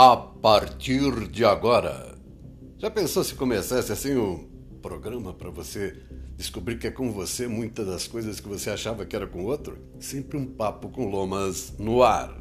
a 0.00 0.16
partir 0.16 1.26
de 1.26 1.44
agora. 1.44 2.14
Já 2.78 2.88
pensou 2.88 3.24
se 3.24 3.34
começasse 3.34 3.90
assim 3.90 4.16
um 4.16 4.48
programa 4.80 5.34
para 5.34 5.50
você 5.50 5.92
descobrir 6.36 6.78
que 6.78 6.86
é 6.86 6.90
com 6.92 7.10
você 7.10 7.48
muitas 7.48 7.84
das 7.84 8.06
coisas 8.06 8.38
que 8.38 8.48
você 8.48 8.70
achava 8.70 9.04
que 9.04 9.16
era 9.16 9.26
com 9.26 9.44
outro? 9.44 9.76
Sempre 9.98 10.38
um 10.38 10.46
papo 10.46 10.88
com 10.88 11.10
lomas 11.10 11.74
no 11.80 12.04
ar. 12.04 12.32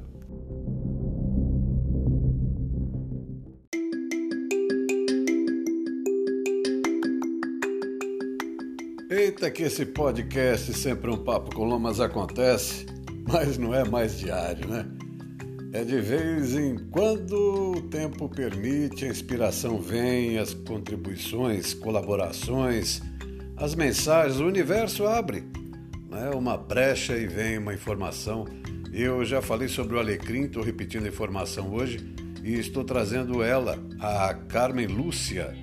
Eita, 9.10 9.50
que 9.50 9.64
esse 9.64 9.84
podcast 9.84 10.76
sempre 10.76 11.10
um 11.10 11.24
papo 11.24 11.56
com 11.56 11.64
lomas 11.64 12.00
acontece, 12.00 12.86
mas 13.28 13.58
não 13.58 13.74
é 13.74 13.84
mais 13.84 14.20
diário, 14.20 14.68
né? 14.68 15.07
É 15.78 15.84
de 15.84 16.02
vez 16.02 16.56
em 16.56 16.76
quando 16.90 17.76
o 17.78 17.82
tempo 17.84 18.28
permite, 18.28 19.06
a 19.06 19.10
inspiração 19.10 19.80
vem, 19.80 20.40
as 20.40 20.52
contribuições, 20.52 21.76
colaborações, 21.76 23.00
as 23.56 23.76
mensagens, 23.76 24.40
o 24.40 24.48
universo 24.48 25.06
abre. 25.06 25.44
Né? 26.10 26.32
Uma 26.34 26.58
brecha 26.58 27.16
e 27.16 27.28
vem 27.28 27.60
uma 27.60 27.76
informação. 27.76 28.46
Eu 28.92 29.24
já 29.24 29.40
falei 29.40 29.68
sobre 29.68 29.96
o 29.96 30.00
Alecrim, 30.00 30.46
estou 30.46 30.64
repetindo 30.64 31.06
a 31.06 31.10
informação 31.10 31.72
hoje 31.72 32.12
e 32.44 32.56
estou 32.56 32.84
trazendo 32.84 33.44
ela, 33.44 33.78
a 34.00 34.34
Carmen 34.34 34.88
Lúcia, 34.88 35.56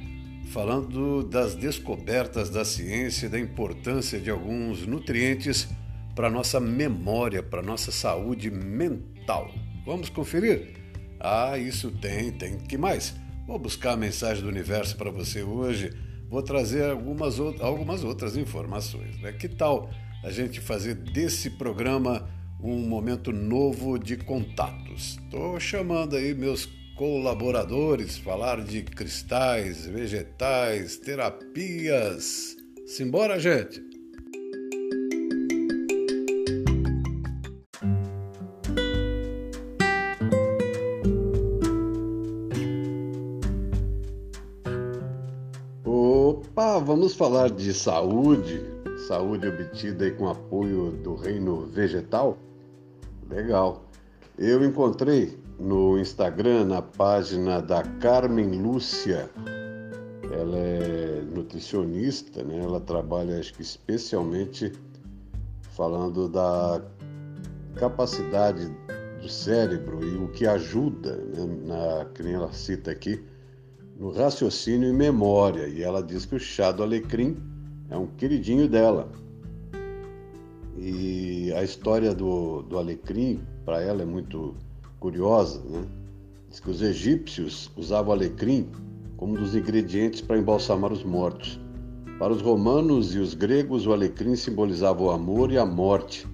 falando 0.53 1.25
das 1.25 1.57
descobertas 1.57 2.49
da 2.49 2.65
ciência 2.65 3.27
e 3.27 3.31
da 3.31 3.41
importância 3.41 4.21
de 4.21 4.31
alguns 4.31 4.87
nutrientes 4.87 5.67
para 6.15 6.31
nossa 6.31 6.61
memória, 6.61 7.43
para 7.43 7.61
nossa 7.61 7.91
saúde 7.91 8.49
mental. 8.49 9.51
Vamos 9.85 10.09
conferir? 10.09 10.75
Ah, 11.21 11.59
isso 11.59 11.91
tem, 11.91 12.33
tem. 12.33 12.59
Que 12.59 12.77
mais? 12.77 13.15
Vou 13.47 13.59
buscar 13.59 13.93
a 13.93 13.97
mensagem 13.97 14.43
do 14.43 14.49
universo 14.49 14.97
para 14.97 15.11
você 15.11 15.43
hoje. 15.43 15.93
Vou 16.31 16.43
trazer 16.43 16.91
algumas, 16.91 17.39
algumas 17.39 18.03
outras 18.03 18.37
informações. 18.37 19.21
Né? 19.21 19.33
Que 19.33 19.49
tal 19.49 19.91
a 20.23 20.31
gente 20.31 20.61
fazer 20.61 20.95
desse 20.95 21.51
programa 21.51 22.29
um 22.63 22.79
momento 22.79 23.31
novo 23.31 23.99
de 23.99 24.17
contatos? 24.17 25.19
Estou 25.25 25.61
chamando 25.61 26.17
aí 26.17 26.35
meus 26.35 26.67
colaboradores, 26.97 28.17
falar 28.17 28.65
de 28.65 28.83
cristais, 28.83 29.87
vegetais, 29.87 30.97
terapias. 30.97 32.57
Simbora, 32.87 33.39
gente! 33.39 33.94
Vamos 46.85 47.15
falar 47.15 47.51
de 47.51 47.73
saúde, 47.73 48.63
saúde 49.09 49.49
obtida 49.49 50.11
com 50.13 50.29
apoio 50.29 50.91
do 50.91 51.15
reino 51.15 51.67
vegetal? 51.67 52.37
Legal. 53.31 53.85
Eu 54.39 54.63
encontrei 54.63 55.39
no 55.59 55.99
Instagram, 55.99 56.67
na 56.67 56.83
página 56.83 57.63
da 57.63 57.83
Carmen 57.83 58.61
Lúcia. 58.61 59.31
Ela 60.31 60.59
é 60.59 61.23
nutricionista, 61.35 62.43
né? 62.45 62.59
Ela 62.63 62.81
trabalha, 62.81 63.39
acho 63.39 63.55
que 63.55 63.63
especialmente 63.63 64.71
falando 65.71 66.29
da 66.29 66.83
capacidade 67.77 68.71
do 69.23 69.29
cérebro 69.29 70.05
e 70.05 70.17
o 70.17 70.29
que 70.29 70.47
ajuda, 70.47 71.17
né? 71.17 71.47
na, 71.65 72.05
que 72.13 72.23
nem 72.23 72.35
ela 72.35 72.53
cita 72.53 72.91
aqui, 72.91 73.25
no 73.97 74.11
raciocínio 74.11 74.89
e 74.89 74.93
memória, 74.93 75.69
e 75.69 75.83
ela 75.83 76.03
diz 76.03 76.27
que 76.27 76.35
o 76.35 76.41
chá 76.41 76.73
do 76.73 76.83
alecrim 76.83 77.37
é 77.89 77.97
um 77.97 78.07
queridinho 78.07 78.69
dela. 78.69 79.11
E 80.77 81.53
a 81.55 81.63
história 81.63 82.15
do, 82.15 82.63
do 82.63 82.79
alecrim, 82.79 83.41
para 83.65 83.81
ela, 83.81 84.03
é 84.03 84.05
muito 84.05 84.55
curiosa. 84.99 85.63
Né? 85.65 85.85
Diz 86.51 86.59
que 86.59 86.71
os 86.71 86.83
egípcios 86.83 87.71
usavam 87.77 88.13
alecrim 88.13 88.69
como 89.17 89.35
um 89.35 89.37
dos 89.37 89.55
ingredientes 89.55 90.21
para 90.21 90.39
embalsamar 90.39 90.93
os 90.93 91.05
mortos. 91.05 91.61
Para 92.19 92.33
os 92.33 92.43
romanos 92.43 93.15
e 93.15 93.19
os 93.19 93.35
gregos, 93.35 93.87
o 93.87 93.93
alecrim 93.93 94.35
simbolizava 94.35 95.03
o 95.03 95.11
amor 95.11 95.53
e 95.53 95.59
a 95.59 95.65
morte. 95.65 96.27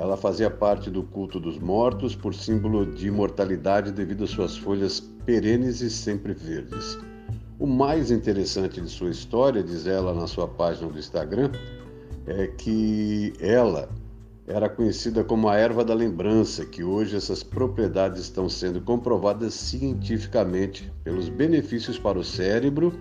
Ela 0.00 0.16
fazia 0.16 0.50
parte 0.50 0.88
do 0.88 1.02
culto 1.02 1.38
dos 1.38 1.58
mortos 1.58 2.16
por 2.16 2.34
símbolo 2.34 2.86
de 2.86 3.08
imortalidade 3.08 3.92
devido 3.92 4.24
às 4.24 4.30
suas 4.30 4.56
folhas 4.56 4.98
perenes 5.26 5.82
e 5.82 5.90
sempre 5.90 6.32
verdes. 6.32 6.98
O 7.58 7.66
mais 7.66 8.10
interessante 8.10 8.80
de 8.80 8.88
sua 8.88 9.10
história, 9.10 9.62
diz 9.62 9.86
ela 9.86 10.14
na 10.14 10.26
sua 10.26 10.48
página 10.48 10.90
do 10.90 10.98
Instagram, 10.98 11.50
é 12.26 12.46
que 12.46 13.34
ela 13.38 13.90
era 14.46 14.70
conhecida 14.70 15.22
como 15.22 15.50
a 15.50 15.58
erva 15.58 15.84
da 15.84 15.92
lembrança, 15.92 16.64
que 16.64 16.82
hoje 16.82 17.14
essas 17.14 17.42
propriedades 17.42 18.22
estão 18.22 18.48
sendo 18.48 18.80
comprovadas 18.80 19.52
cientificamente 19.52 20.90
pelos 21.04 21.28
benefícios 21.28 21.98
para 21.98 22.18
o 22.18 22.24
cérebro 22.24 22.98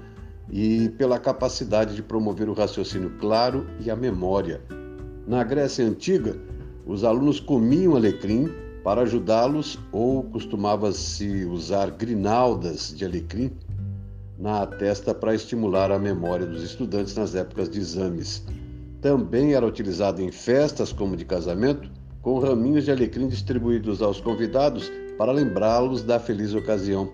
e 0.52 0.90
pela 0.98 1.18
capacidade 1.18 1.96
de 1.96 2.04
promover 2.04 2.50
o 2.50 2.54
raciocínio 2.54 3.12
claro 3.22 3.66
e 3.80 3.90
a 3.90 3.96
memória. 3.96 4.60
Na 5.26 5.46
Grécia 5.46 5.86
Antiga, 5.86 6.36
os 6.90 7.04
alunos 7.04 7.40
comiam 7.40 7.96
alecrim 7.96 8.50
para 8.84 9.02
ajudá-los, 9.02 9.78
ou 9.92 10.24
costumava-se 10.24 11.46
usar 11.46 11.92
grinaldas 11.92 12.92
de 12.98 13.06
alecrim 13.06 13.52
na 14.40 14.66
testa 14.66 15.14
para 15.14 15.36
estimular 15.36 15.92
a 15.92 16.00
memória 16.00 16.48
dos 16.48 16.64
estudantes 16.64 17.16
nas 17.16 17.36
épocas 17.36 17.70
de 17.70 17.80
exames. 17.80 18.44
Também 19.02 19.54
era 19.54 19.68
utilizado 19.68 20.20
em 20.20 20.32
festas, 20.32 20.92
como 20.92 21.16
de 21.16 21.26
casamento, 21.26 21.92
com 22.24 22.40
raminhos 22.40 22.86
de 22.86 22.92
alecrim 22.92 23.28
distribuídos 23.28 24.02
aos 24.02 24.20
convidados 24.20 24.92
para 25.16 25.32
lembrá-los 25.32 26.02
da 26.02 26.20
feliz 26.20 26.56
ocasião. 26.56 27.14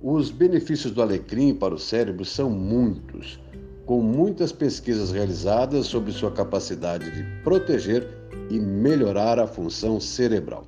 Os 0.00 0.30
benefícios 0.30 0.92
do 0.92 1.02
alecrim 1.02 1.56
para 1.56 1.74
o 1.74 1.78
cérebro 1.78 2.24
são 2.24 2.48
muitos, 2.50 3.40
com 3.84 4.00
muitas 4.00 4.52
pesquisas 4.52 5.10
realizadas 5.10 5.86
sobre 5.86 6.12
sua 6.12 6.30
capacidade 6.30 7.10
de 7.10 7.42
proteger 7.42 8.21
e 8.50 8.58
melhorar 8.58 9.38
a 9.38 9.46
função 9.46 10.00
cerebral. 10.00 10.64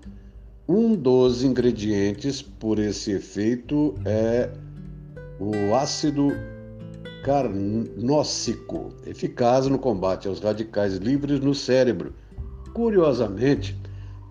Um 0.68 0.94
dos 0.94 1.44
ingredientes 1.44 2.40
por 2.40 2.78
esse 2.78 3.12
efeito 3.12 3.94
é 4.04 4.50
o 5.38 5.74
ácido 5.74 6.32
carnóxico, 7.22 8.94
eficaz 9.06 9.66
no 9.66 9.78
combate 9.78 10.28
aos 10.28 10.40
radicais 10.40 10.96
livres 10.96 11.40
no 11.40 11.54
cérebro. 11.54 12.14
Curiosamente, 12.72 13.78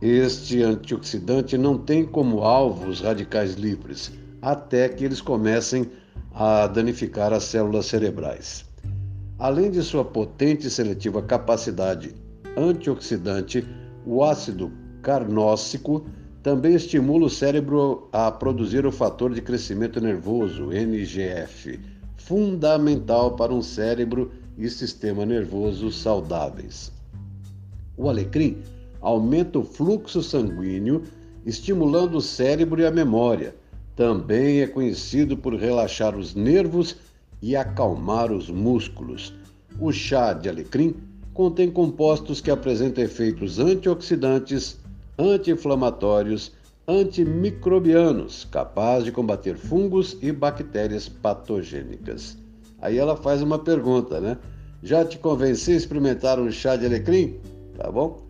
este 0.01 0.61
antioxidante 0.61 1.57
não 1.57 1.77
tem 1.77 2.05
como 2.05 2.41
alvo 2.41 2.89
os 2.89 3.01
radicais 3.01 3.53
livres, 3.53 4.11
até 4.41 4.89
que 4.89 5.05
eles 5.05 5.21
comecem 5.21 5.89
a 6.33 6.67
danificar 6.67 7.31
as 7.31 7.43
células 7.43 7.85
cerebrais. 7.85 8.65
Além 9.39 9.71
de 9.71 9.81
sua 9.81 10.03
potente 10.03 10.67
e 10.67 10.69
seletiva 10.69 11.21
capacidade 11.21 12.13
antioxidante, 12.57 13.65
o 14.05 14.23
ácido 14.23 14.71
carnóxico 15.01 16.05
também 16.41 16.75
estimula 16.75 17.25
o 17.25 17.29
cérebro 17.29 18.09
a 18.11 18.29
produzir 18.29 18.85
o 18.85 18.91
fator 18.91 19.33
de 19.33 19.41
crescimento 19.41 20.01
nervoso, 20.01 20.71
NGF, 20.71 21.79
fundamental 22.17 23.35
para 23.35 23.53
um 23.53 23.61
cérebro 23.61 24.31
e 24.57 24.69
sistema 24.69 25.25
nervoso 25.25 25.91
saudáveis. 25.91 26.91
O 27.97 28.09
alecrim 28.09 28.57
aumenta 29.01 29.59
o 29.59 29.63
fluxo 29.63 30.21
sanguíneo, 30.21 31.03
estimulando 31.45 32.17
o 32.17 32.21
cérebro 32.21 32.81
e 32.81 32.85
a 32.85 32.91
memória. 32.91 33.55
Também 33.95 34.61
é 34.61 34.67
conhecido 34.67 35.37
por 35.37 35.55
relaxar 35.55 36.17
os 36.17 36.33
nervos 36.33 36.97
e 37.41 37.55
acalmar 37.55 38.31
os 38.31 38.49
músculos. 38.49 39.33
O 39.79 39.91
chá 39.91 40.33
de 40.33 40.49
alecrim 40.49 40.95
contém 41.33 41.71
compostos 41.71 42.39
que 42.39 42.51
apresentam 42.51 43.03
efeitos 43.03 43.59
antioxidantes, 43.59 44.79
anti-inflamatórios, 45.17 46.51
antimicrobianos, 46.87 48.45
capazes 48.51 49.05
de 49.05 49.11
combater 49.11 49.57
fungos 49.57 50.17
e 50.21 50.31
bactérias 50.31 51.09
patogênicas. 51.09 52.37
Aí 52.81 52.97
ela 52.97 53.15
faz 53.15 53.41
uma 53.41 53.57
pergunta, 53.57 54.19
né? 54.19 54.37
Já 54.81 55.05
te 55.05 55.17
convenci 55.17 55.71
a 55.71 55.75
experimentar 55.75 56.39
um 56.39 56.51
chá 56.51 56.75
de 56.75 56.85
alecrim? 56.85 57.39
Tá 57.77 57.89
bom? 57.89 58.21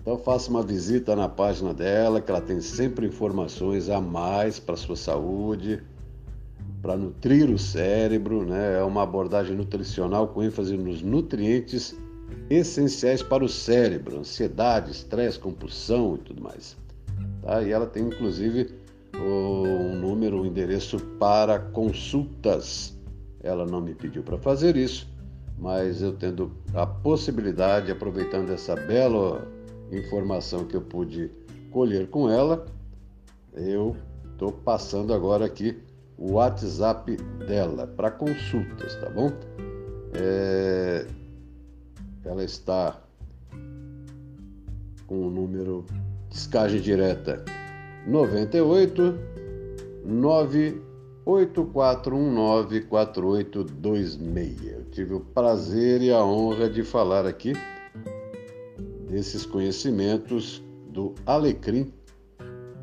Então 0.00 0.18
faça 0.18 0.50
uma 0.50 0.62
visita 0.62 1.16
na 1.16 1.28
página 1.28 1.72
dela, 1.72 2.20
que 2.20 2.30
ela 2.30 2.40
tem 2.40 2.60
sempre 2.60 3.06
informações 3.06 3.88
a 3.88 4.00
mais 4.00 4.60
para 4.60 4.76
sua 4.76 4.96
saúde, 4.96 5.82
para 6.82 6.96
nutrir 6.96 7.50
o 7.50 7.58
cérebro, 7.58 8.44
né? 8.44 8.78
É 8.78 8.84
uma 8.84 9.02
abordagem 9.02 9.56
nutricional 9.56 10.28
com 10.28 10.42
ênfase 10.42 10.76
nos 10.76 11.02
nutrientes 11.02 11.96
essenciais 12.50 13.22
para 13.22 13.44
o 13.44 13.48
cérebro, 13.48 14.18
ansiedade, 14.18 14.90
estresse, 14.90 15.38
compulsão 15.38 16.16
e 16.16 16.18
tudo 16.18 16.42
mais. 16.42 16.76
Tá? 17.42 17.62
E 17.62 17.70
ela 17.70 17.86
tem 17.86 18.04
inclusive 18.04 18.74
um 19.14 19.94
número, 19.96 20.42
um 20.42 20.46
endereço 20.46 20.98
para 21.18 21.58
consultas. 21.58 22.96
Ela 23.42 23.66
não 23.66 23.80
me 23.80 23.94
pediu 23.94 24.22
para 24.22 24.38
fazer 24.38 24.76
isso, 24.76 25.08
mas 25.58 26.02
eu 26.02 26.12
tendo 26.12 26.52
a 26.74 26.86
possibilidade, 26.86 27.90
aproveitando 27.90 28.50
essa 28.50 28.74
bela 28.74 29.46
informação 29.90 30.64
que 30.64 30.76
eu 30.76 30.82
pude 30.82 31.30
colher 31.70 32.08
com 32.08 32.30
ela, 32.30 32.66
eu 33.54 33.96
estou 34.32 34.52
passando 34.52 35.12
agora 35.12 35.44
aqui 35.44 35.80
o 36.16 36.32
WhatsApp 36.32 37.16
dela 37.46 37.86
para 37.86 38.10
consultas, 38.10 38.96
tá 38.96 39.08
bom? 39.08 39.30
É... 40.14 41.06
Ela 42.24 42.44
está 42.44 43.00
com 45.06 45.26
o 45.26 45.30
número 45.30 45.84
descagem 46.28 46.80
direta 46.80 47.44
98 48.06 49.14
98419 50.04 52.82
4826. 52.82 54.66
Eu 54.66 54.84
tive 54.90 55.14
o 55.14 55.20
prazer 55.20 56.02
e 56.02 56.12
a 56.12 56.24
honra 56.24 56.68
de 56.68 56.82
falar 56.82 57.24
aqui 57.26 57.52
desses 59.08 59.46
conhecimentos 59.46 60.62
do 60.90 61.14
Alecrim, 61.24 61.92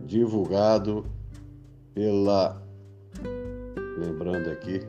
divulgado 0.06 1.06
pela, 1.94 2.62
lembrando 3.98 4.50
aqui, 4.50 4.82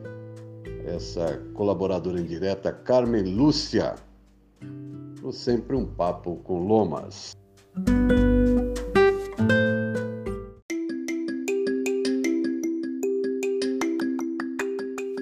essa 0.85 1.37
colaboradora 1.53 2.19
indireta, 2.19 2.71
Carmen 2.71 3.23
Lúcia. 3.23 3.95
Sempre 5.31 5.75
um 5.75 5.85
papo 5.85 6.37
com 6.37 6.59
Lomas. 6.59 7.35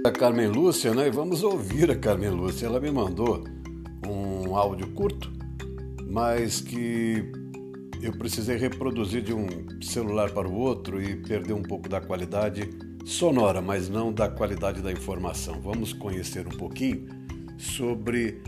A 0.06 0.12
Carmen 0.12 0.48
Lúcia, 0.48 0.94
né? 0.94 1.10
Vamos 1.10 1.42
ouvir 1.44 1.90
a 1.90 1.96
Carmen 1.96 2.30
Lúcia. 2.30 2.68
Ela 2.68 2.80
me 2.80 2.92
mandou 2.92 3.44
um 4.08 4.56
áudio 4.56 4.92
curto, 4.92 5.32
mas 6.08 6.62
que 6.62 7.32
eu 8.02 8.12
precisei 8.14 8.58
reproduzir 8.58 9.24
de 9.24 9.34
um 9.34 9.48
celular 9.82 10.32
para 10.32 10.48
o 10.48 10.54
outro 10.54 11.02
e 11.02 11.16
perder 11.16 11.54
um 11.54 11.64
pouco 11.64 11.90
da 11.90 12.00
qualidade 12.00 12.70
sonora, 13.06 13.62
mas 13.62 13.90
não 13.90 14.14
da 14.14 14.30
qualidade 14.30 14.82
da 14.82 14.92
informação. 14.92 15.60
Vamos 15.60 15.92
conhecer 15.94 16.46
um 16.46 16.58
pouquinho 16.58 17.08
sobre 17.58 18.42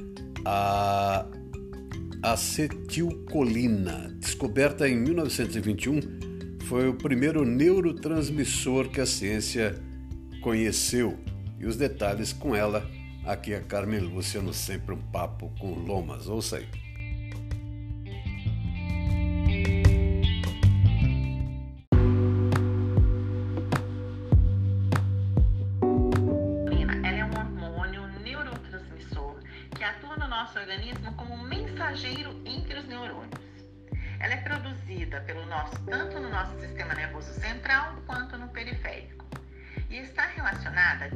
a 0.46 1.26
acetilcolina, 2.32 4.14
descoberta 4.20 4.88
em 4.88 4.96
1921, 4.96 6.00
foi 6.66 6.88
o 6.88 6.94
primeiro 6.94 7.46
neurotransmissor 7.46 8.90
que 8.90 9.00
a 9.00 9.06
ciência 9.06 9.76
conheceu. 10.42 11.18
E 11.60 11.66
os 11.66 11.78
detalhes 11.78 12.34
com 12.34 12.56
ela, 12.56 12.90
aqui 13.26 13.54
a 13.54 13.62
Carmen 13.62 14.00
Lúcia 14.00 14.42
no 14.42 14.54
Sempre 14.54 14.94
um 14.94 15.02
Papo 15.02 15.52
com 15.60 15.74
Lomas. 15.74 16.28
Ouça 16.28 16.58
aí. 16.58 16.87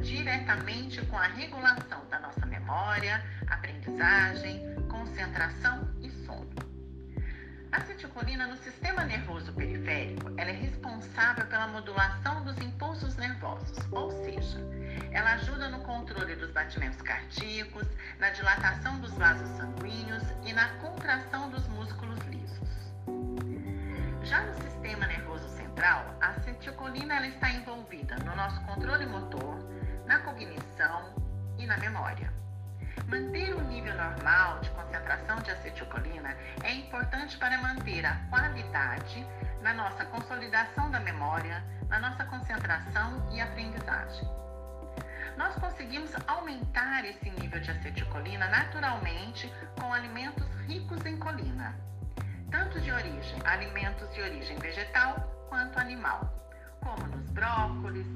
Diretamente 0.02 1.04
com 1.06 1.16
a 1.16 1.26
regulação 1.26 2.04
da 2.08 2.18
nossa 2.18 2.44
memória, 2.46 3.24
aprendizagem, 3.48 4.60
concentração 4.88 5.88
e 6.00 6.10
sono. 6.24 6.50
A 7.70 7.78
acetilcolina 7.78 8.46
no 8.46 8.56
sistema 8.56 9.04
nervoso 9.04 9.52
periférico, 9.52 10.30
ela 10.36 10.50
é 10.50 10.52
responsável 10.52 11.46
pela 11.46 11.66
modulação 11.68 12.44
dos 12.44 12.58
impulsos 12.58 13.16
nervosos, 13.16 13.78
ou 13.90 14.10
seja, 14.24 14.58
ela 15.10 15.32
ajuda 15.32 15.68
no 15.68 15.80
controle 15.80 16.36
dos 16.36 16.50
batimentos 16.50 17.00
cardíacos, 17.00 17.86
na 18.18 18.30
dilatação 18.30 19.00
dos 19.00 19.12
vasos 19.14 19.48
sanguíneos 19.56 20.22
e 20.44 20.52
na 20.52 20.68
contração 20.74 21.50
dos 21.50 21.66
músculos. 21.68 22.31
Já 24.32 24.40
no 24.40 24.54
sistema 24.54 25.06
nervoso 25.06 25.46
central, 25.50 26.06
a 26.18 26.28
acetilcolina 26.28 27.16
ela 27.16 27.26
está 27.26 27.50
envolvida 27.50 28.16
no 28.24 28.34
nosso 28.34 28.58
controle 28.62 29.04
motor, 29.04 29.58
na 30.06 30.20
cognição 30.20 31.14
e 31.58 31.66
na 31.66 31.76
memória. 31.76 32.32
Manter 33.08 33.54
o 33.54 33.60
nível 33.60 33.94
normal 33.94 34.60
de 34.60 34.70
concentração 34.70 35.36
de 35.42 35.50
acetilcolina 35.50 36.34
é 36.64 36.72
importante 36.72 37.36
para 37.36 37.58
manter 37.58 38.06
a 38.06 38.16
qualidade 38.30 39.26
na 39.60 39.74
nossa 39.74 40.02
consolidação 40.06 40.90
da 40.90 41.00
memória, 41.00 41.62
na 41.90 41.98
nossa 41.98 42.24
concentração 42.24 43.28
e 43.34 43.38
aprendizagem. 43.38 44.26
Nós 45.36 45.54
conseguimos 45.56 46.10
aumentar 46.26 47.04
esse 47.04 47.28
nível 47.32 47.60
de 47.60 47.70
acetilcolina 47.70 48.48
naturalmente 48.48 49.52
com 49.78 49.92
alimentos 49.92 50.48
ricos 50.66 51.04
em 51.04 51.18
colina, 51.18 51.76
tanto 52.52 52.78
de 52.80 52.92
origem, 52.92 53.40
alimentos 53.46 54.12
de 54.14 54.20
origem 54.20 54.58
vegetal 54.58 55.16
quanto 55.48 55.78
animal, 55.78 56.20
como 56.80 57.06
nos 57.06 57.28
brócolis, 57.30 58.06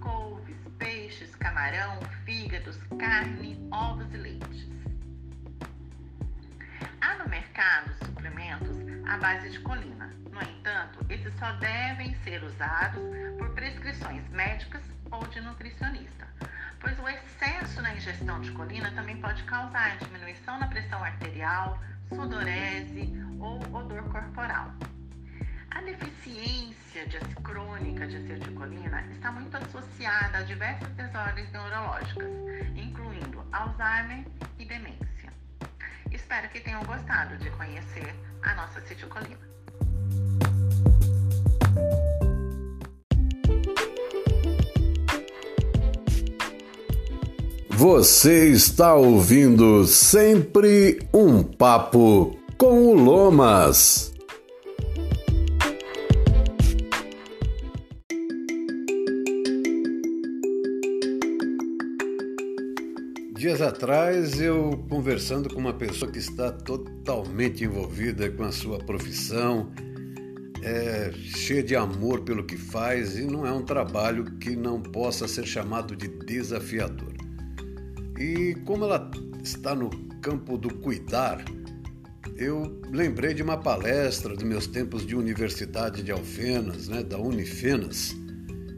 couves, 0.00 0.56
peixes, 0.78 1.34
camarão, 1.36 1.98
fígados, 2.26 2.76
carne, 2.98 3.58
ovos 3.72 4.06
e 4.12 4.16
leites. 4.18 4.68
Há 7.00 7.14
no 7.14 7.28
mercado 7.28 7.90
suplementos 8.04 8.76
à 9.08 9.16
base 9.16 9.48
de 9.50 9.60
colina. 9.60 10.14
No 10.30 10.42
entanto, 10.42 10.98
esses 11.08 11.34
só 11.38 11.50
devem 11.52 12.14
ser 12.22 12.44
usados 12.44 13.02
por 13.38 13.54
prescrições 13.54 14.28
médicas 14.28 14.82
ou 15.10 15.26
de 15.28 15.40
nutricionista, 15.40 16.28
pois 16.80 16.98
o 16.98 17.08
excesso 17.08 17.80
na 17.80 17.94
ingestão 17.94 18.42
de 18.42 18.52
colina 18.52 18.90
também 18.90 19.18
pode 19.22 19.42
causar 19.44 19.96
diminuição 19.96 20.58
na 20.58 20.66
pressão 20.66 21.02
arterial, 21.02 21.80
sudorese 22.08 23.12
ou 23.40 23.60
odor 23.74 24.02
corporal. 24.10 24.72
A 25.70 25.80
deficiência 25.82 27.06
de 27.06 27.18
crônica 27.42 28.06
de 28.06 28.16
acetilcolina 28.16 29.02
está 29.12 29.30
muito 29.30 29.56
associada 29.56 30.38
a 30.38 30.42
diversas 30.42 30.88
desordens 30.94 31.50
neurológicas, 31.52 32.30
incluindo 32.74 33.44
Alzheimer 33.52 34.24
e 34.58 34.64
demência. 34.64 35.32
Espero 36.10 36.48
que 36.48 36.60
tenham 36.60 36.82
gostado 36.84 37.36
de 37.36 37.50
conhecer 37.50 38.14
a 38.42 38.54
nossa 38.54 38.78
acetilcolina. 38.78 39.46
Você 47.76 48.48
está 48.48 48.94
ouvindo 48.94 49.84
sempre 49.84 50.98
um 51.12 51.42
papo 51.42 52.34
com 52.56 52.86
o 52.86 52.94
Lomas. 52.94 54.14
Dias 63.36 63.60
atrás, 63.60 64.40
eu 64.40 64.82
conversando 64.88 65.52
com 65.52 65.60
uma 65.60 65.74
pessoa 65.74 66.10
que 66.10 66.18
está 66.18 66.50
totalmente 66.50 67.62
envolvida 67.62 68.30
com 68.30 68.44
a 68.44 68.52
sua 68.52 68.78
profissão, 68.78 69.70
é 70.62 71.12
cheia 71.12 71.62
de 71.62 71.76
amor 71.76 72.22
pelo 72.22 72.42
que 72.42 72.56
faz 72.56 73.18
e 73.18 73.24
não 73.26 73.46
é 73.46 73.52
um 73.52 73.62
trabalho 73.62 74.24
que 74.38 74.56
não 74.56 74.80
possa 74.80 75.28
ser 75.28 75.44
chamado 75.44 75.94
de 75.94 76.08
desafiador. 76.08 77.15
E 78.18 78.54
como 78.64 78.84
ela 78.84 79.10
está 79.42 79.74
no 79.74 79.90
campo 80.22 80.56
do 80.56 80.72
cuidar, 80.74 81.44
eu 82.36 82.80
lembrei 82.90 83.34
de 83.34 83.42
uma 83.42 83.56
palestra 83.56 84.34
dos 84.34 84.42
meus 84.42 84.66
tempos 84.66 85.06
de 85.06 85.14
Universidade 85.14 86.02
de 86.02 86.10
Alfenas, 86.10 86.88
né, 86.88 87.02
da 87.02 87.18
Unifenas, 87.18 88.14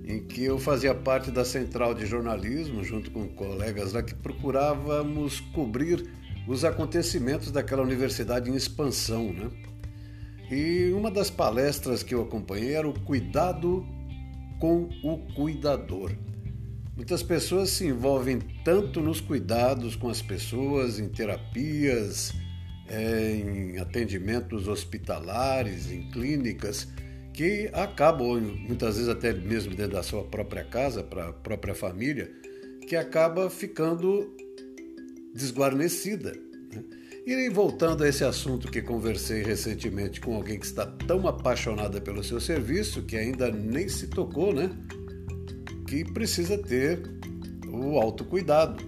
em 0.04 0.24
que 0.24 0.44
eu 0.44 0.58
fazia 0.58 0.94
parte 0.94 1.30
da 1.30 1.44
central 1.44 1.94
de 1.94 2.06
jornalismo, 2.06 2.82
junto 2.82 3.10
com 3.10 3.28
colegas 3.28 3.92
lá 3.92 4.02
que 4.02 4.14
procurávamos 4.14 5.40
cobrir 5.40 6.08
os 6.46 6.64
acontecimentos 6.64 7.50
daquela 7.50 7.82
universidade 7.82 8.50
em 8.50 8.54
expansão. 8.54 9.32
Né? 9.32 9.50
E 10.50 10.92
uma 10.92 11.10
das 11.10 11.30
palestras 11.30 12.02
que 12.02 12.14
eu 12.14 12.22
acompanhei 12.22 12.74
era 12.74 12.88
o 12.88 12.98
cuidado 13.00 13.86
com 14.58 14.88
o 15.04 15.18
cuidador. 15.34 16.12
Muitas 16.98 17.22
pessoas 17.22 17.70
se 17.70 17.86
envolvem 17.86 18.40
tanto 18.64 19.00
nos 19.00 19.20
cuidados 19.20 19.94
com 19.94 20.08
as 20.08 20.20
pessoas, 20.20 20.98
em 20.98 21.08
terapias, 21.08 22.32
é, 22.88 23.36
em 23.36 23.78
atendimentos 23.78 24.66
hospitalares, 24.66 25.92
em 25.92 26.10
clínicas, 26.10 26.88
que 27.32 27.70
acabam, 27.72 28.40
muitas 28.40 28.96
vezes 28.96 29.08
até 29.08 29.32
mesmo 29.32 29.76
dentro 29.76 29.92
da 29.92 30.02
sua 30.02 30.24
própria 30.24 30.64
casa, 30.64 31.00
para 31.04 31.28
a 31.28 31.32
própria 31.32 31.72
família, 31.72 32.32
que 32.88 32.96
acaba 32.96 33.48
ficando 33.48 34.34
desguarnecida. 35.32 36.32
Né? 36.74 36.82
E 37.24 37.48
voltando 37.48 38.02
a 38.02 38.08
esse 38.08 38.24
assunto 38.24 38.72
que 38.72 38.82
conversei 38.82 39.44
recentemente 39.44 40.20
com 40.20 40.34
alguém 40.34 40.58
que 40.58 40.66
está 40.66 40.84
tão 40.84 41.28
apaixonada 41.28 42.00
pelo 42.00 42.24
seu 42.24 42.40
serviço 42.40 43.02
que 43.02 43.16
ainda 43.16 43.52
nem 43.52 43.88
se 43.88 44.08
tocou, 44.08 44.52
né? 44.52 44.68
Que 45.88 46.04
precisa 46.04 46.58
ter 46.58 47.00
o 47.66 47.98
autocuidado. 47.98 48.84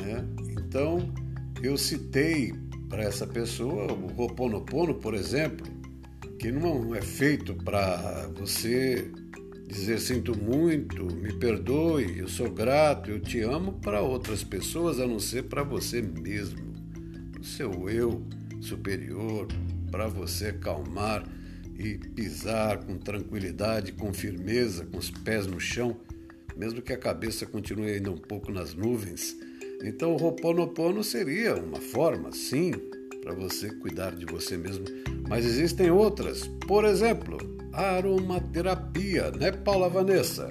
Né? 0.00 0.24
Então, 0.52 1.12
eu 1.60 1.76
citei 1.76 2.54
para 2.88 3.02
essa 3.02 3.26
pessoa 3.26 3.92
o 3.92 4.06
Roponopono, 4.12 4.94
por 4.94 5.14
exemplo, 5.14 5.66
que 6.38 6.52
não 6.52 6.94
é 6.94 7.02
feito 7.02 7.52
para 7.54 8.28
você 8.38 9.10
dizer 9.66 9.98
sinto 9.98 10.36
muito, 10.38 11.04
me 11.16 11.32
perdoe, 11.32 12.18
eu 12.18 12.28
sou 12.28 12.48
grato, 12.48 13.10
eu 13.10 13.20
te 13.20 13.40
amo 13.40 13.72
para 13.74 14.00
outras 14.00 14.44
pessoas 14.44 15.00
a 15.00 15.06
não 15.08 15.18
ser 15.18 15.44
para 15.44 15.64
você 15.64 16.00
mesmo, 16.00 16.72
para 17.32 17.40
o 17.40 17.44
seu 17.44 17.90
eu 17.90 18.24
superior, 18.60 19.48
para 19.90 20.06
você 20.06 20.46
acalmar 20.46 21.24
e 21.76 21.98
pisar 21.98 22.84
com 22.84 22.98
tranquilidade, 22.98 23.92
com 23.92 24.12
firmeza, 24.12 24.84
com 24.86 24.98
os 24.98 25.10
pés 25.10 25.46
no 25.46 25.58
chão, 25.58 25.96
mesmo 26.60 26.82
que 26.82 26.92
a 26.92 26.98
cabeça 26.98 27.46
continue 27.46 27.90
ainda 27.90 28.10
um 28.10 28.18
pouco 28.18 28.52
nas 28.52 28.74
nuvens. 28.74 29.34
Então, 29.82 30.14
o 30.14 30.22
Ho'oponopono 30.22 31.02
seria 31.02 31.54
uma 31.54 31.80
forma, 31.80 32.32
sim, 32.32 32.72
para 33.22 33.32
você 33.32 33.70
cuidar 33.76 34.14
de 34.14 34.26
você 34.26 34.58
mesmo. 34.58 34.84
Mas 35.26 35.46
existem 35.46 35.90
outras. 35.90 36.46
Por 36.68 36.84
exemplo, 36.84 37.38
aromaterapia, 37.72 39.30
né, 39.30 39.52
Paula 39.52 39.88
Vanessa? 39.88 40.50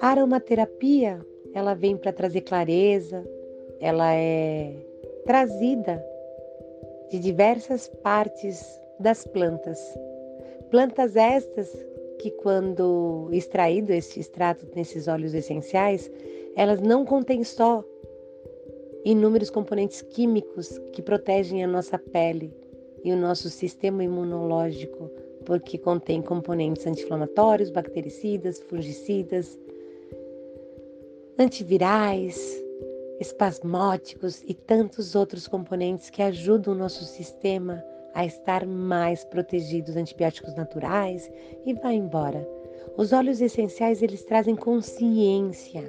A 0.00 0.08
aromaterapia, 0.08 1.24
ela 1.54 1.74
vem 1.74 1.96
para 1.96 2.12
trazer 2.12 2.40
clareza, 2.40 3.24
ela 3.78 4.12
é 4.12 4.91
trazida 5.24 6.04
de 7.10 7.18
diversas 7.18 7.88
partes 8.02 8.80
das 8.98 9.26
plantas. 9.26 9.78
Plantas 10.70 11.16
estas 11.16 11.68
que, 12.20 12.30
quando 12.30 13.28
extraído 13.32 13.92
este 13.92 14.20
extrato 14.20 14.66
nesses 14.74 15.08
óleos 15.08 15.34
essenciais, 15.34 16.10
elas 16.56 16.80
não 16.80 17.04
contêm 17.04 17.44
só 17.44 17.84
inúmeros 19.04 19.50
componentes 19.50 20.00
químicos 20.02 20.78
que 20.92 21.02
protegem 21.02 21.64
a 21.64 21.66
nossa 21.66 21.98
pele 21.98 22.54
e 23.04 23.12
o 23.12 23.16
nosso 23.16 23.50
sistema 23.50 24.04
imunológico, 24.04 25.10
porque 25.44 25.76
contém 25.76 26.22
componentes 26.22 26.86
anti-inflamatórios, 26.86 27.70
bactericidas, 27.70 28.60
fungicidas, 28.60 29.58
antivirais, 31.36 32.61
espasmóticos 33.20 34.42
e 34.46 34.54
tantos 34.54 35.14
outros 35.14 35.46
componentes 35.46 36.10
que 36.10 36.22
ajudam 36.22 36.74
o 36.74 36.76
nosso 36.76 37.04
sistema 37.04 37.84
a 38.14 38.26
estar 38.26 38.66
mais 38.66 39.24
protegido 39.24 39.86
dos 39.86 39.96
antibióticos 39.96 40.54
naturais 40.54 41.30
e 41.64 41.72
vai 41.74 41.94
embora. 41.94 42.46
Os 42.96 43.12
óleos 43.12 43.40
essenciais 43.40 44.02
eles 44.02 44.24
trazem 44.24 44.54
consciência. 44.54 45.82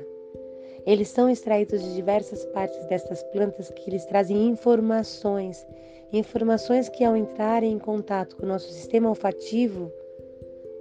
Eles 0.86 1.08
são 1.10 1.30
extraídos 1.30 1.82
de 1.82 1.96
diversas 1.96 2.46
partes 2.48 2.86
destas 2.88 3.24
plantas 3.24 3.70
que 3.72 3.89
eles 3.89 4.06
trazem 4.06 4.48
informações, 4.48 5.65
informações 6.12 6.89
que 6.89 7.03
ao 7.03 7.15
entrarem 7.15 7.74
em 7.74 7.80
contato 7.80 8.36
com 8.36 8.44
o 8.44 8.50
nosso 8.50 8.70
sistema 8.72 9.10
olfativo 9.10 9.92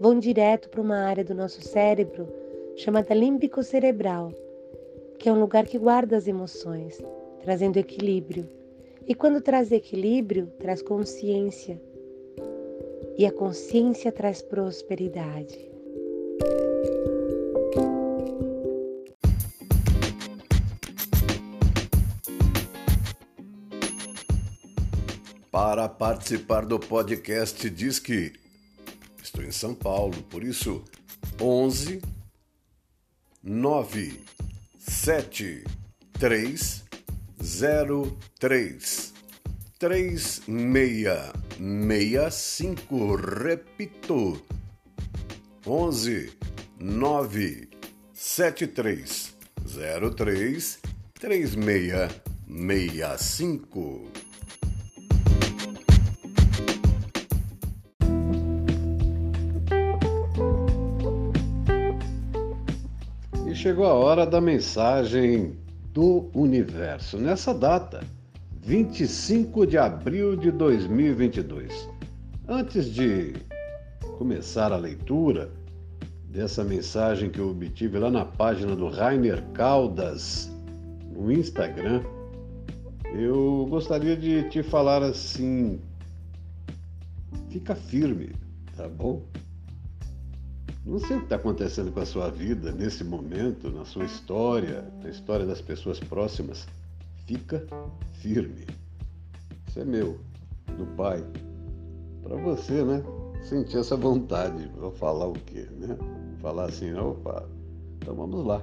vão 0.01 0.19
direto 0.19 0.69
para 0.69 0.81
uma 0.81 0.99
área 0.99 1.25
do 1.25 1.35
nosso 1.35 1.61
cérebro 1.63 2.29
chamada 2.77 3.15
límbico 3.15 3.63
cerebral, 3.63 4.33
que 5.23 5.29
é 5.29 5.33
um 5.33 5.39
lugar 5.39 5.67
que 5.67 5.79
guarda 5.79 6.17
as 6.17 6.27
emoções, 6.27 7.01
trazendo 7.43 7.77
equilíbrio. 7.77 8.51
E 9.07 9.15
quando 9.15 9.41
traz 9.41 9.71
equilíbrio, 9.71 10.49
traz 10.59 10.83
consciência. 10.83 11.81
E 13.17 13.25
a 13.25 13.31
consciência 13.31 14.11
traz 14.11 14.43
prosperidade. 14.43 15.57
Para 25.53 25.89
participar 25.89 26.67
do 26.67 26.81
podcast 26.81 27.71
diz 27.71 28.01
que 28.01 28.33
estou 29.23 29.45
em 29.45 29.53
São 29.53 29.73
Paulo, 29.73 30.21
por 30.25 30.43
isso 30.43 30.83
11 31.41 32.03
9 33.41 34.21
sete 34.89 35.63
três 36.19 36.83
zero 37.41 38.19
três 38.41 39.15
três 39.79 40.43
meia 40.49 41.33
meia 41.57 42.29
cinco 42.33 43.15
repito 43.15 44.45
onze 45.65 46.33
nove 46.81 47.69
sete 48.13 48.67
três 48.67 49.37
zero 49.69 50.13
três 50.13 50.81
três 51.15 51.55
meia 51.55 52.09
meia 52.49 53.17
cinco 53.17 54.11
chegou 63.63 63.87
a 63.87 63.95
hora 63.95 64.27
da 64.27 64.41
mensagem 64.41 65.57
do 65.93 66.29
universo. 66.35 67.17
Nessa 67.17 67.55
data, 67.55 68.01
25 68.61 69.65
de 69.69 69.79
abril 69.79 70.35
de 70.35 70.51
2022. 70.51 71.89
Antes 72.49 72.87
de 72.87 73.35
começar 74.19 74.73
a 74.73 74.77
leitura 74.77 75.49
dessa 76.25 76.65
mensagem 76.65 77.31
que 77.31 77.39
eu 77.39 77.51
obtive 77.51 78.01
lá 78.01 78.11
na 78.11 78.25
página 78.25 78.75
do 78.75 78.89
Rainer 78.89 79.41
Caldas 79.55 80.51
no 81.15 81.31
Instagram, 81.31 82.03
eu 83.15 83.69
gostaria 83.71 84.17
de 84.17 84.43
te 84.49 84.61
falar 84.65 85.05
assim: 85.05 85.79
fica 87.49 87.77
firme, 87.77 88.33
tá 88.77 88.89
bom? 88.89 89.23
Não 90.85 90.99
sei 90.99 91.17
o 91.17 91.21
que 91.21 91.27
está 91.27 91.37
acontecendo 91.37 91.93
com 91.93 92.01
a 92.01 92.07
sua 92.07 92.29
vida 92.29 92.73
nesse 92.73 93.05
momento, 93.05 93.71
na 93.71 93.85
sua 93.85 94.05
história, 94.05 94.85
na 95.01 95.11
história 95.11 95.47
das 95.47 95.61
pessoas 95.61 96.01
próximas. 96.01 96.67
Fica 97.25 97.65
firme. 98.15 98.67
Isso 99.69 99.79
é 99.79 99.85
meu, 99.85 100.19
do 100.77 100.85
pai. 100.97 101.25
Para 102.23 102.37
você, 102.37 102.83
né? 102.85 103.01
Sentir 103.43 103.79
essa 103.79 103.97
vontade. 103.97 104.69
Vou 104.77 104.91
falar 104.91 105.29
o 105.29 105.35
quê, 105.35 105.69
né? 105.79 105.97
Falar 106.41 106.65
assim, 106.65 106.93
opa. 106.95 107.49
Então 107.99 108.17
vamos 108.17 108.45
lá. 108.45 108.61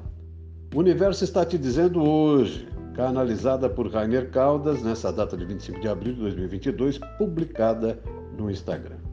O 0.76 0.80
universo 0.80 1.24
está 1.24 1.46
te 1.46 1.58
dizendo 1.58 2.04
hoje, 2.04 2.68
canalizada 2.96 3.70
por 3.70 3.90
Rainer 3.90 4.30
Caldas, 4.30 4.84
nessa 4.84 5.12
data 5.12 5.38
de 5.38 5.46
25 5.46 5.80
de 5.80 5.88
abril 5.88 6.14
de 6.14 6.20
2022, 6.20 7.00
publicada 7.18 7.98
no 8.38 8.52
Instagram. 8.52 9.09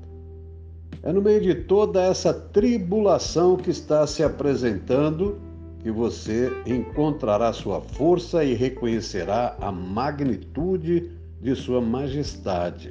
É 1.06 1.12
no 1.12 1.22
meio 1.22 1.40
de 1.40 1.54
toda 1.54 2.02
essa 2.02 2.34
tribulação 2.34 3.56
que 3.56 3.70
está 3.70 4.04
se 4.08 4.25
apresentando 4.25 5.40
que 5.78 5.88
você 5.88 6.50
encontrará 6.66 7.52
sua 7.52 7.80
força 7.80 8.42
e 8.42 8.54
reconhecerá 8.54 9.56
a 9.60 9.70
magnitude 9.70 11.12
de 11.40 11.54
sua 11.54 11.80
majestade. 11.80 12.90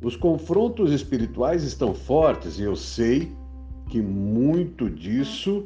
Os 0.00 0.14
confrontos 0.14 0.92
espirituais 0.92 1.64
estão 1.64 1.92
fortes 1.92 2.60
e 2.60 2.62
eu 2.62 2.76
sei 2.76 3.32
que 3.90 4.00
muito 4.00 4.88
disso 4.88 5.64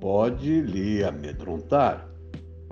pode 0.00 0.62
lhe 0.62 1.04
amedrontar. 1.04 2.08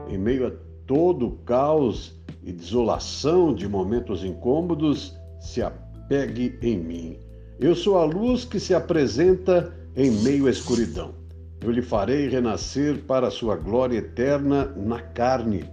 Em 0.08 0.18
meio 0.18 0.48
a 0.48 0.52
todo 0.84 1.28
o 1.28 1.36
caos 1.44 2.20
e 2.42 2.50
desolação 2.50 3.54
de 3.54 3.68
momentos 3.68 4.24
incômodos, 4.24 5.16
se 5.38 5.62
apegue 5.62 6.58
em 6.60 6.76
mim 6.76 7.31
eu 7.62 7.76
sou 7.76 7.96
a 7.96 8.04
luz 8.04 8.44
que 8.44 8.58
se 8.58 8.74
apresenta 8.74 9.72
em 9.94 10.10
meio 10.10 10.48
à 10.48 10.50
escuridão. 10.50 11.14
Eu 11.60 11.70
lhe 11.70 11.80
farei 11.80 12.28
renascer 12.28 13.04
para 13.04 13.28
a 13.28 13.30
sua 13.30 13.54
glória 13.54 13.98
eterna 13.98 14.64
na 14.76 15.00
carne. 15.00 15.64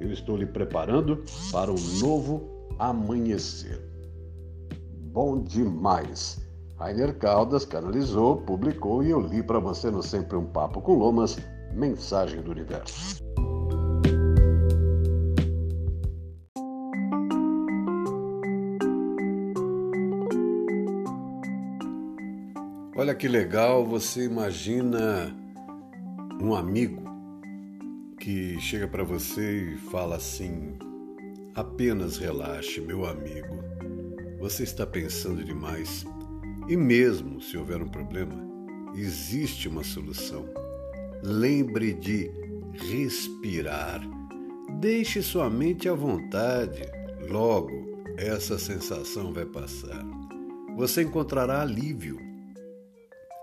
Eu 0.00 0.12
estou 0.12 0.36
lhe 0.36 0.46
preparando 0.46 1.22
para 1.52 1.70
um 1.70 1.98
novo 2.00 2.42
amanhecer. 2.76 3.80
Bom 5.12 5.40
demais! 5.40 6.40
Rainer 6.76 7.16
Caldas 7.16 7.64
canalizou, 7.64 8.38
publicou 8.38 9.04
e 9.04 9.10
eu 9.10 9.20
li 9.20 9.40
para 9.40 9.60
você 9.60 9.92
no 9.92 10.02
Sempre 10.02 10.36
um 10.36 10.44
Papo 10.44 10.80
com 10.80 10.94
Lomas, 10.94 11.38
Mensagem 11.72 12.42
do 12.42 12.50
Universo. 12.50 13.22
Olha 22.98 23.14
que 23.14 23.28
legal, 23.28 23.86
você 23.86 24.24
imagina 24.24 25.32
um 26.42 26.52
amigo 26.52 27.04
que 28.18 28.58
chega 28.58 28.88
para 28.88 29.04
você 29.04 29.74
e 29.74 29.76
fala 29.76 30.16
assim: 30.16 30.76
apenas 31.54 32.16
relaxe, 32.16 32.80
meu 32.80 33.06
amigo. 33.06 33.62
Você 34.40 34.64
está 34.64 34.84
pensando 34.84 35.44
demais. 35.44 36.04
E 36.68 36.76
mesmo 36.76 37.40
se 37.40 37.56
houver 37.56 37.80
um 37.80 37.88
problema, 37.88 38.34
existe 38.96 39.68
uma 39.68 39.84
solução. 39.84 40.44
Lembre 41.22 41.94
de 41.94 42.28
respirar. 42.72 44.00
Deixe 44.80 45.22
sua 45.22 45.48
mente 45.48 45.88
à 45.88 45.94
vontade. 45.94 46.82
Logo, 47.30 47.70
essa 48.16 48.58
sensação 48.58 49.32
vai 49.32 49.46
passar. 49.46 50.04
Você 50.76 51.02
encontrará 51.02 51.62
alívio. 51.62 52.27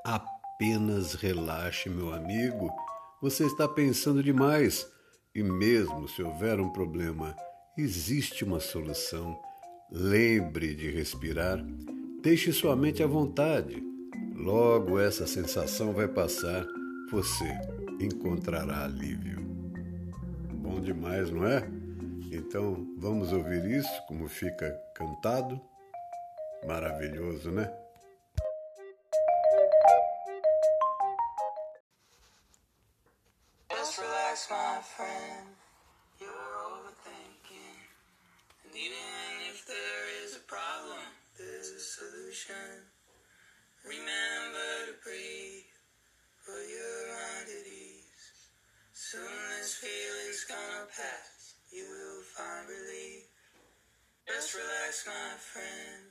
Apenas 0.05 1.15
relaxe, 1.15 1.89
meu 1.89 2.13
amigo. 2.13 2.71
Você 3.23 3.43
está 3.43 3.67
pensando 3.67 4.21
demais. 4.21 4.87
E 5.33 5.41
mesmo 5.41 6.07
se 6.07 6.21
houver 6.21 6.59
um 6.59 6.69
problema, 6.69 7.35
existe 7.75 8.43
uma 8.43 8.59
solução. 8.59 9.35
Lembre 9.91 10.75
de 10.75 10.91
respirar. 10.91 11.57
Deixe 12.21 12.53
sua 12.53 12.75
mente 12.75 13.01
à 13.01 13.07
vontade. 13.07 13.81
Logo 14.35 14.99
essa 14.99 15.25
sensação 15.25 15.91
vai 15.91 16.07
passar. 16.07 16.67
Você 17.09 17.59
encontrará 17.99 18.83
alívio. 18.83 19.41
Bom 20.53 20.79
demais, 20.81 21.31
não 21.31 21.47
é? 21.47 21.67
Então 22.31 22.95
vamos 22.99 23.33
ouvir 23.33 23.65
isso 23.71 24.05
como 24.07 24.27
fica 24.27 24.69
cantado. 24.93 25.59
Maravilhoso, 26.63 27.49
né? 27.49 27.84
Friend. 55.85 56.05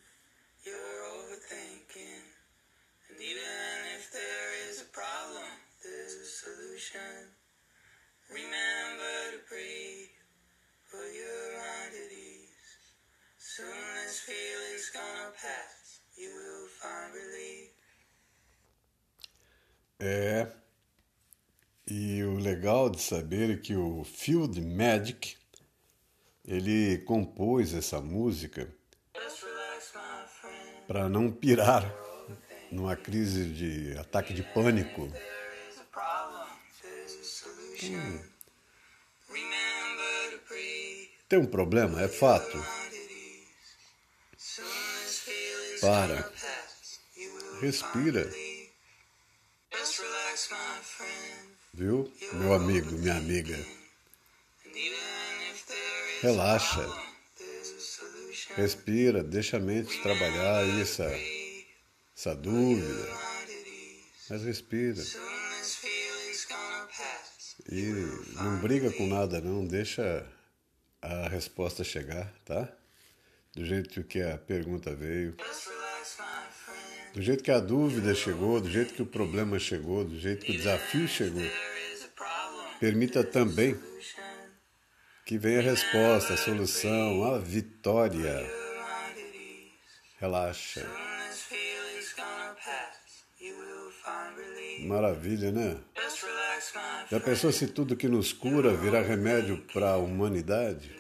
You're 0.65 1.01
overthinking. 1.17 2.25
And 3.11 3.19
even 3.21 3.79
if 3.97 4.11
there 4.13 4.71
is 4.71 4.83
a 4.83 4.91
problem, 4.93 5.51
there's 5.83 6.15
a 6.15 6.29
solution. 6.43 7.15
Remember 8.31 9.17
to 9.33 9.41
breathe. 9.49 10.15
Put 10.91 11.11
your 11.13 11.47
mind 11.59 11.93
at 12.05 12.13
ease. 12.13 12.71
Soon 13.39 13.85
this 14.05 14.21
feeling's 14.21 14.91
gonna 14.91 15.33
pass. 15.43 16.01
You 16.17 16.31
will 16.31 16.69
find 16.81 17.13
relief. 17.13 17.71
É. 20.01 20.53
E 21.87 22.23
o 22.25 22.39
legal 22.39 22.89
de 22.89 23.01
saber 23.01 23.51
é 23.51 23.57
que 23.57 23.77
o 23.77 24.05
Field 24.05 24.59
Magic 24.61 25.37
ele 26.47 26.99
compôs 26.99 27.75
essa 27.75 28.01
música 28.01 28.75
para 30.87 31.09
não 31.09 31.31
pirar 31.31 31.91
numa 32.71 32.97
crise 32.97 33.47
de 33.47 33.99
ataque 33.99 34.35
de 34.35 34.43
pânico. 34.43 35.13
Hum. 37.83 38.21
Tem 41.29 41.39
um 41.39 41.47
problema, 41.47 42.03
é 42.03 42.09
fato. 42.09 42.59
Para. 45.81 46.33
Respira. 47.61 48.31
Viu, 51.73 52.13
meu 52.33 52.55
amigo, 52.55 52.93
minha 52.93 53.17
amiga? 53.17 53.59
Relaxa. 56.21 57.14
Respira, 58.57 59.23
deixa 59.23 59.57
a 59.57 59.61
mente 59.61 60.01
trabalhar 60.01 60.65
essa, 60.81 61.11
essa 62.17 62.35
dúvida. 62.35 63.09
Mas 64.31 64.43
respira. 64.45 65.03
E 67.71 67.91
não 68.37 68.59
briga 68.61 68.93
com 68.93 69.07
nada 69.07 69.41
não, 69.41 69.67
deixa 69.67 70.25
a 71.03 71.29
resposta 71.29 71.83
chegar, 71.83 72.33
tá? 72.45 72.69
Do 73.55 73.65
jeito 73.65 74.03
que 74.05 74.23
a 74.23 74.39
pergunta 74.39 74.95
veio. 74.95 75.37
Do 77.13 77.23
jeito 77.23 77.43
que 77.43 77.51
a 77.51 77.61
dúvida 77.61 78.15
chegou, 78.15 78.61
do 78.61 78.71
jeito 78.71 78.95
que 78.95 79.03
o 79.03 79.07
problema 79.07 79.59
chegou, 79.59 80.05
do 80.05 80.19
jeito 80.19 80.45
que 80.45 80.53
o 80.53 80.57
desafio 80.57 81.07
chegou. 81.07 81.43
Permita 82.81 83.25
também 83.25 83.79
que 85.25 85.39
venha 85.39 85.61
a 85.61 85.63
resposta, 85.63 86.35
a 86.35 86.37
solução, 86.37 87.25
a 87.25 87.39
vitória. 87.39 88.47
Relaxa. 90.21 90.87
Maravilha, 94.81 95.51
né? 95.51 95.79
Já 97.11 97.21
pensou 97.21 97.53
se 97.53 97.69
tudo 97.69 97.97
que 97.97 98.09
nos 98.09 98.33
cura 98.33 98.77
virar 98.77 99.03
remédio 99.03 99.65
para 99.73 99.91
a 99.93 99.97
humanidade? 99.97 100.95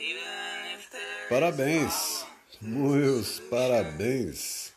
Parabéns, 1.29 2.27
meus 2.61 3.41
parabéns. 3.41 4.73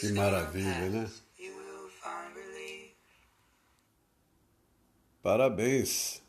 Que 0.00 0.12
maravilha, 0.12 0.90
né? 0.90 1.10
Parabéns 5.26 6.22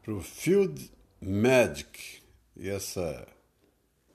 para 0.00 0.14
o 0.14 0.22
Field 0.22 0.90
Magic 1.20 2.22
e 2.56 2.66
essa, 2.66 3.28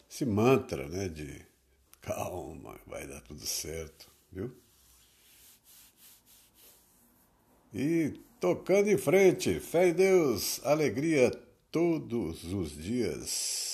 esse 0.09 0.25
mantra 0.25 0.87
né, 0.87 1.07
de 1.07 1.39
calma, 2.01 2.75
vai 2.87 3.05
dar 3.05 3.21
tudo 3.21 3.45
certo, 3.45 4.09
viu? 4.31 4.51
E 7.71 8.19
tocando 8.39 8.89
em 8.89 8.97
frente, 8.97 9.59
fé 9.59 9.89
em 9.89 9.93
Deus, 9.93 10.59
alegria 10.65 11.29
todos 11.69 12.43
os 12.45 12.75
dias. 12.75 13.72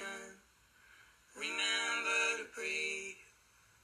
Remember 0.00 1.60
to 2.40 2.48
breathe, 2.56 3.20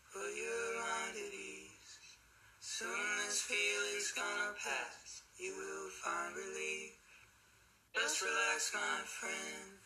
put 0.09 0.33
your 0.33 0.81
mind 0.81 1.13
at 1.13 1.35
ease. 1.35 2.01
Soon 2.61 2.89
this 3.27 3.43
feeling's 3.43 4.13
gonna 4.17 4.57
pass, 4.57 5.25
you 5.37 5.53
will 5.53 5.91
find 6.01 6.35
relief. 6.35 6.97
Just 7.95 8.23
relax, 8.23 8.73
my 8.73 9.05
friend, 9.05 9.77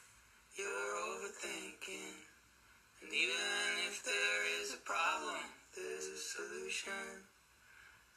you're 0.55 0.95
overthinking. 1.03 2.15
And 3.03 3.11
even 3.11 3.91
if 3.91 4.05
there 4.05 4.63
is 4.63 4.75
a 4.75 4.83
problem, 4.87 5.51
there's 5.75 6.07
a 6.07 6.19
solution. 6.19 7.27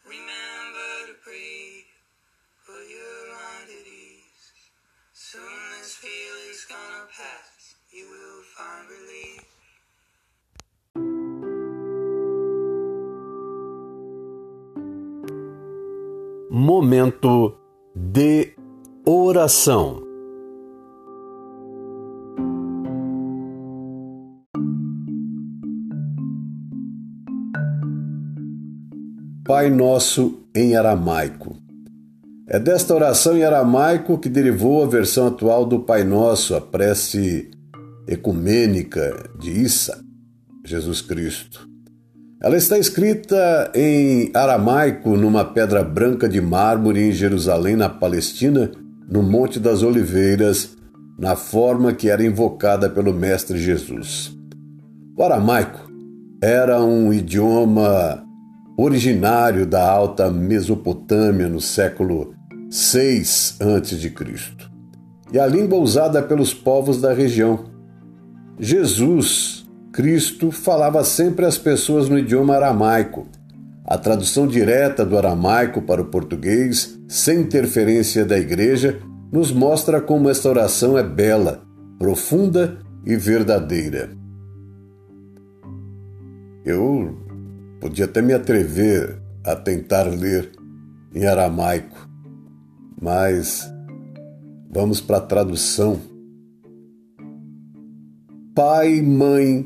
Remember 0.05 1.07
to 1.07 1.15
breathe, 1.25 1.92
Momento 16.55 17.57
de 17.95 18.53
oração. 19.07 20.03
Pai 29.43 29.71
Nosso 29.71 30.43
em 30.53 30.75
aramaico. 30.75 31.57
É 32.47 32.59
desta 32.59 32.93
oração 32.93 33.35
em 33.35 33.43
aramaico 33.43 34.19
que 34.19 34.29
derivou 34.29 34.83
a 34.83 34.87
versão 34.87 35.25
atual 35.25 35.65
do 35.65 35.79
Pai 35.79 36.03
Nosso, 36.03 36.53
a 36.53 36.61
prece 36.61 37.49
ecumênica 38.07 39.27
de 39.39 39.49
Issa, 39.49 40.05
Jesus 40.63 41.01
Cristo. 41.01 41.72
Ela 42.43 42.57
está 42.57 42.77
escrita 42.77 43.71
em 43.73 44.29
aramaico 44.33 45.15
numa 45.15 45.45
pedra 45.45 45.81
branca 45.81 46.27
de 46.27 46.41
mármore 46.41 47.07
em 47.07 47.11
Jerusalém, 47.13 47.77
na 47.77 47.87
Palestina, 47.87 48.69
no 49.09 49.23
Monte 49.23 49.61
das 49.61 49.81
Oliveiras, 49.81 50.75
na 51.17 51.37
forma 51.37 51.93
que 51.93 52.09
era 52.09 52.21
invocada 52.21 52.89
pelo 52.89 53.13
Mestre 53.13 53.57
Jesus. 53.57 54.37
O 55.17 55.23
aramaico 55.23 55.89
era 56.41 56.83
um 56.83 57.13
idioma 57.13 58.21
originário 58.77 59.65
da 59.65 59.89
Alta 59.89 60.29
Mesopotâmia 60.29 61.47
no 61.47 61.61
século 61.61 62.33
6 62.69 63.59
a.C. 63.61 64.13
e 65.31 65.39
a 65.39 65.47
língua 65.47 65.79
usada 65.79 66.21
pelos 66.21 66.53
povos 66.53 66.99
da 66.99 67.13
região. 67.13 67.63
Jesus 68.59 69.52
Cristo 69.93 70.49
falava 70.49 71.03
sempre 71.03 71.45
às 71.45 71.55
pessoas 71.55 72.09
no 72.09 72.17
idioma 72.17 72.55
aramaico. 72.55 73.27
A 73.85 73.95
tradução 73.95 74.47
direta 74.47 75.05
do 75.05 75.15
aramaico 75.15 75.83
para 75.83 76.01
o 76.01 76.05
português, 76.05 76.99
sem 77.07 77.41
interferência 77.41 78.25
da 78.25 78.39
igreja, 78.39 78.99
nos 79.31 79.51
mostra 79.51 80.01
como 80.01 80.31
esta 80.31 80.49
oração 80.49 80.97
é 80.97 81.03
bela, 81.03 81.61
profunda 81.99 82.79
e 83.05 83.15
verdadeira. 83.15 84.09
Eu 86.65 87.15
podia 87.79 88.05
até 88.05 88.19
me 88.19 88.33
atrever 88.33 89.21
a 89.45 89.55
tentar 89.55 90.05
ler 90.05 90.51
em 91.13 91.27
aramaico, 91.27 92.09
mas 92.99 93.71
vamos 94.71 94.99
para 94.99 95.17
a 95.17 95.21
tradução. 95.21 95.99
Pai, 98.55 99.01
mãe, 99.01 99.65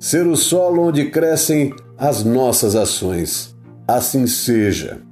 ser 0.00 0.26
o 0.26 0.34
solo 0.34 0.88
onde 0.88 1.10
crescem 1.10 1.74
as 1.98 2.24
nossas 2.24 2.74
ações. 2.74 3.54
Assim 3.86 4.26
seja. 4.26 5.02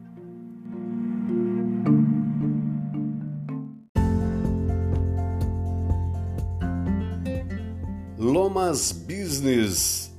Lomas 8.16 8.90
Business 8.92 10.10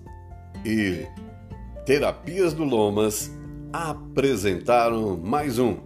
e 0.63 1.07
Terapias 1.85 2.53
do 2.53 2.63
Lomas 2.63 3.31
apresentaram 3.73 5.17
mais 5.17 5.57
um 5.57 5.77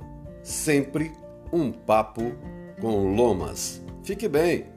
Sempre 0.41 1.13
um 1.53 1.71
Papo 1.71 2.33
com 2.81 3.15
Lomas. 3.15 3.81
Fique 4.03 4.27
bem! 4.27 4.72